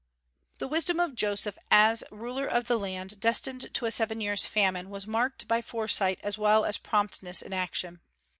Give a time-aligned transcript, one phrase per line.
[0.57, 4.89] The wisdom of Joseph as ruler of the land destined to a seven years' famine
[4.89, 8.01] was marked by foresight as well as promptness in action.